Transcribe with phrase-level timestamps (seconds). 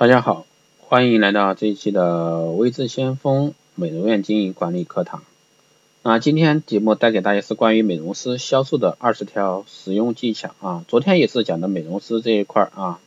[0.00, 0.46] 大家好，
[0.78, 5.22] 欢迎来到这一期的微智先锋美容院经营管理课堂。
[6.02, 10.86] 那今天节目带给大家是关于美容师销售的二十条实用技巧啊。
[10.88, 12.98] 昨天也是讲的美容师这一块啊，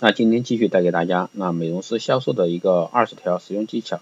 [0.00, 4.00] 那今天继续带给大家那美容师销售的一个二十条实用技巧。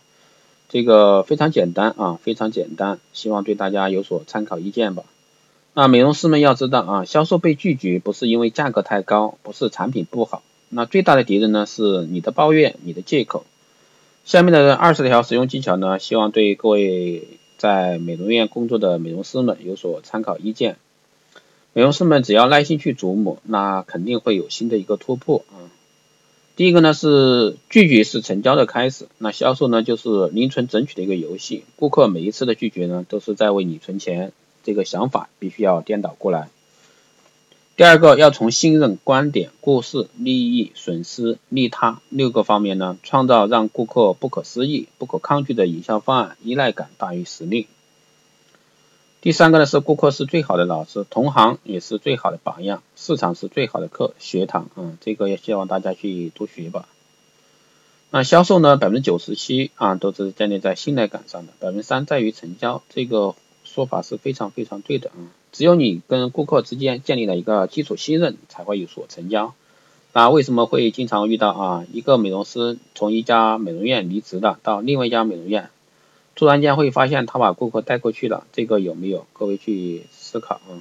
[0.68, 5.02] 这个非常简单啊，非常简单，希望对大家有所参考意见吧。
[5.74, 10.44] 那美容师们要知道啊，销售被拒绝不是因为价格太高，不是产品不好。
[10.74, 13.44] 那最大的敌人呢是你的抱怨，你的借口。
[14.24, 20.76] 下面的二十条使用技巧呢，希望对各位在美容院工作的美容师们有所参考意见。
[21.74, 25.68] 美容师们只要耐心去琢磨，那肯定会有新的一个突破啊。
[26.56, 36.48] 第一个呢是拒绝是成交的开始，那销售呢就是零存整取的一个游戏，顾客每一次的拒绝呢都是在为你存钱，这个想法必须要颠倒过来。
[37.74, 47.66] 第二个要从信任、观点、故事、利益、损失、利他六个方面呢，创造让顾客不可思议、不可抗拒的营销方案，依赖感大于实力。
[49.22, 56.86] 第三个呢是顾客是最好的老师，同行也是最好的榜样，市场是最好的课学堂啊，这个也希望大家去多学吧。
[58.10, 63.34] 那销售呢，百分之九十七啊都是建立在信赖感上的，百分之三在于成交，这个
[63.64, 65.32] 说法是非常非常对的啊。
[65.52, 69.54] 只有你跟顾客之间建立了一个基础信任，才会有所成交。
[70.14, 71.86] 那为什么会经常遇到啊？
[71.92, 75.68] 一个美容师从一家美容院离职了，到另外一家美容院，
[76.34, 79.26] 突然间会发现他把顾客带过去了，这个有没有？
[79.34, 80.80] 各位去思考啊。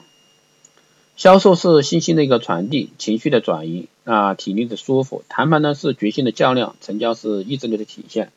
[1.17, 5.23] 销售是信息的一个传递，情绪的转移，啊，体力的舒服。
[5.27, 8.31] 谈判呢是决心的较量，成交是意志力的体现。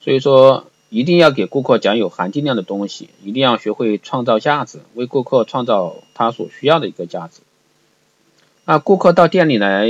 [0.00, 0.64] 所以说。
[0.92, 7.40] 一定要给顾客讲有含金量的东西，一定要学会创造价值，为顾客创造他所需要的一个价值。
[8.66, 9.88] 那顾客到店里来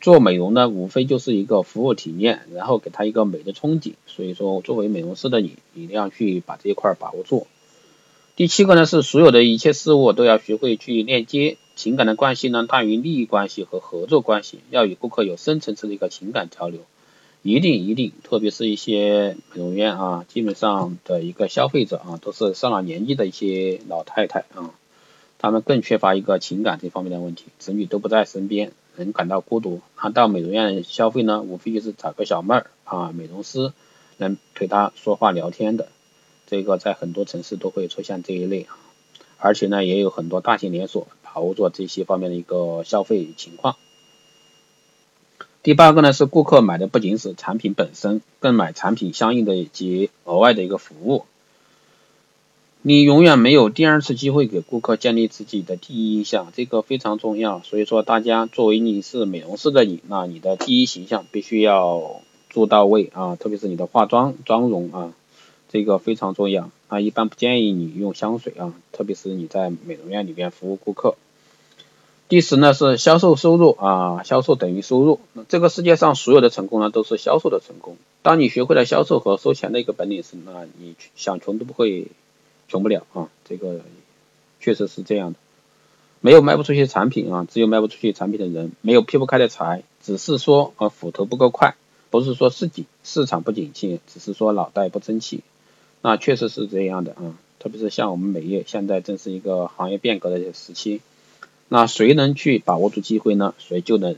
[0.00, 3.92] 做美容呢，无非就是一个服务体验，然后给他一个美的憧憬。
[4.08, 7.46] 所以说，作为美容师的你，一定要去把这一块把握住。
[8.34, 16.80] 第七个呢，是所有的一切事物都要学会去链接，情感的关系呢大于利益关系和合作关系，要与顾客有深层次的一个情感交流。
[17.46, 24.74] 一定一定，特别是一些美容院啊，基本上的一个消费者啊，都是上了年纪的一些老太太啊，
[25.38, 29.80] 他们更缺乏一个情感这方面的问题，子女都不在身边，人感到孤独。
[29.94, 33.72] 他到美容院消费呢，无非就是找个小妹儿啊，美容师
[34.16, 35.86] 能陪他说话聊天的，
[36.48, 38.76] 这个在很多城市都会出现这一类啊，
[39.38, 43.76] 而且呢，也有很多大型连锁把握住这些方面的一个消费情况。
[45.66, 51.24] 第八个呢是顾客买的不仅是产品本身，更买产品相应的以及额外的一个服务。
[52.82, 57.62] 你永远没有第二次机会给顾客建立自己的第一印象，这个非常重要。
[57.62, 65.14] 所以说，大家作为你是美容师的你，那你的第一形象必须要做到位啊，特别是你的化妆妆容啊，
[65.68, 67.00] 这个非常重要啊。
[67.00, 71.16] 一般不建议你用香水啊，特别是你在美容院里边服务顾客。
[72.28, 75.20] 第十呢是销售收入啊，销售等于收入。
[75.48, 77.96] 这个世界上所有的成功呢都是销售的成功。
[78.22, 82.08] 当你学会了销售和收钱的一个本领时，那你想穷都不会
[82.66, 83.28] 穷不了啊。
[83.44, 83.80] 这个
[84.60, 85.38] 确实是这样的。
[86.20, 88.72] 没有卖不出去产品啊，只有卖不出去产品的人。
[88.80, 91.76] 没有劈不开的柴，只是说啊斧头不够快，
[92.10, 95.42] 不是说自己市场不景气，只是说脑袋不争气。
[96.02, 101.00] 那确实是这样的啊，特别是像我们美业，现在正是一个行业变革的时期。
[101.68, 103.54] 那谁能去把握住机会呢？
[103.58, 104.16] 谁就能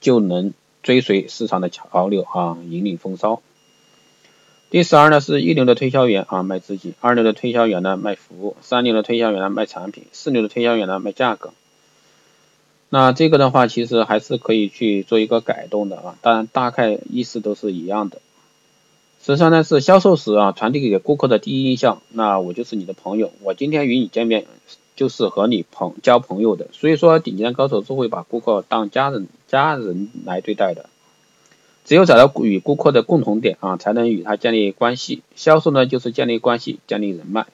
[0.00, 3.42] 就能追随市场的潮流啊，引领风骚。
[4.70, 11.52] 第十二呢是一流的推销员啊卖自己，二流的推销员呢卖服务，三流的推销员呢卖产品，四流的推销员呢卖价格。
[12.90, 18.20] 那这个的话其实还是可以去做一个改动的啊，当然大概意思都是一样的。
[19.20, 24.46] 十三呢是销售时啊传递给顾客的第一印象，那我就是你的朋友，我今天与你见面。
[24.98, 30.90] 就是和你朋交朋友的，所以说顶尖高手是会把顾客当家人家人来对待的。
[31.84, 35.22] 只有找到与顾客的共同点啊，才能与他建立关系。
[35.36, 37.46] 销售呢，就是建立关系，建立人脉。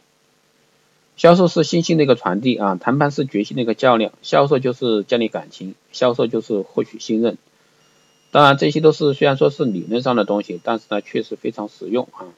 [1.16, 4.12] 销售是信心的一个传递啊，谈判是决心的一个较量。
[4.22, 7.36] 销售就是建立感情，销售就是获取信任。
[8.32, 12.32] 当然，这些都是虽然说是理论上的东西，但是呢，确实非常实用啊。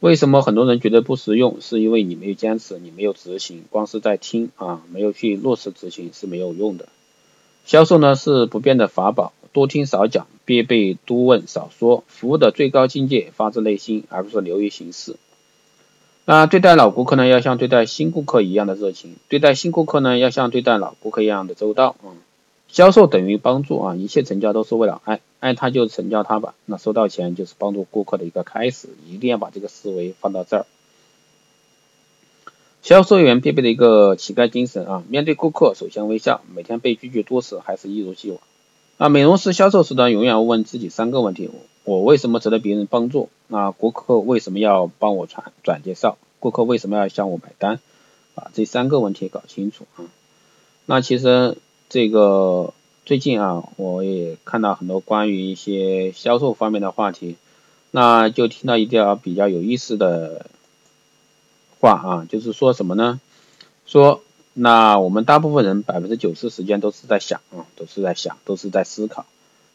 [0.00, 1.58] 为什么很多人觉得不实用？
[1.60, 6.88] 是因为你没有坚持，你没有执行，光是在听啊，没有去落实执行是没有用的。
[7.66, 12.02] 销售呢是不变的法宝，多听少讲，必备多问少说。
[12.08, 15.16] 服务的最高境界发自内心，而不是流于形式。
[16.24, 21.96] 那对待老顾客呢，要像对待新顾客一样的热情；对待新顾客呢，要像对待老顾客一样的周到。
[22.02, 22.16] 嗯，
[22.72, 26.54] 销售等于帮助啊，一切成交都是为了爱，爱他就成交他吧。
[26.66, 30.66] 那收到钱就是帮助顾客的一个开始，一定要把这个思维放到这儿。
[32.82, 38.40] 销售员必备的一个乞丐精神啊，面对顾客首先微笑，每天被拒绝多次还是一如既往。
[38.98, 41.50] 啊，美容师销售时呢，永远问自己三个问题：
[41.84, 43.28] 我为什么值得别人帮助？
[43.50, 46.16] 啊，顾客为什么要帮我传转介绍？
[46.38, 47.80] 顾客为什么要向我买单？
[48.34, 50.04] 啊，这三个问题搞清楚啊。
[50.86, 51.58] 那其实
[51.90, 52.72] 这个
[53.04, 57.36] 最近啊，我也看到很多关于一些销售方面的话题，
[57.90, 60.46] 那就听到一条比较有意思的。
[61.80, 63.22] 话啊，就是说什么呢？
[63.86, 64.20] 说
[64.52, 69.24] 那我们大部分人百分之九十时间都是在想啊，都是在想，都是在思考。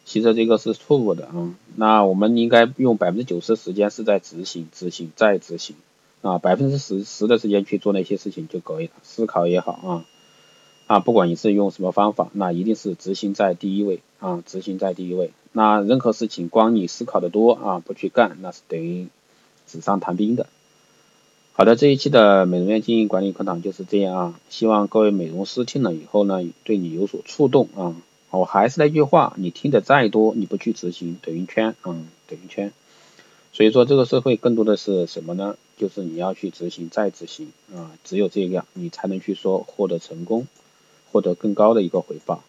[0.05, 1.55] 其实这个是错误的啊。
[1.75, 5.75] 那我们应该用百分之九十时间是在执行、执行再执行
[6.21, 8.93] 啊，百分之十十的时间去做那些事情就可以了。
[9.01, 10.05] 思考也好啊
[10.87, 15.31] 啊，不管你是用什么方法，那一定是执行在第一位啊，执行在第一位。
[15.51, 19.07] 那任何事情光你思考的多啊，不去干，那是等于
[19.65, 20.47] 纸上谈兵的。
[21.53, 27.95] 好的，这一期的美容院经营管理课堂就是这样啊，希望各位美容师听了以后呢，对你有所触动啊。
[28.31, 31.95] 我还是那句话，你听的再多，你不去执行，等于圈啊，
[32.27, 32.73] 等于圈。
[33.53, 35.55] 所以说这个社会更多的是什么呢？
[35.77, 40.45] 就是你要去执行，再执行啊，只有这样，你才能去说获得成功，
[41.15, 42.43] 获得更高的一个回报。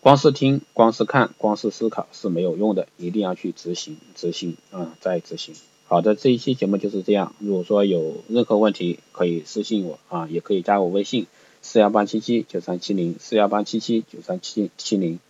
[0.00, 5.54] 光是听，光是看，光是思考是没有用的，一定要去执行，执行啊，再执行。
[5.86, 7.36] 好的，这一期节目就是这样。
[7.38, 11.28] 如果说有任何问题，可以私信我啊，也可以加我微信
[11.62, 15.20] 四幺八七七九三七零四幺八七七九三七七零，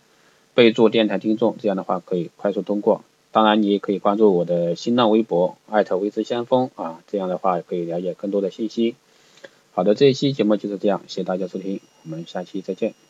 [0.55, 3.03] 备注电台听众，这样的话可以快速通过。
[3.31, 8.95] 当然，你也可以关注我的新浪微博艾特微之先锋啊，这样的话可以了解更多的信息。
[9.71, 13.04] 好的，这一期节目就是这样，谢谢大家收听，我们下期再见。